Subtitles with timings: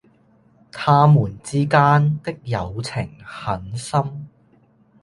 [0.71, 4.27] 他們之間的友情很深。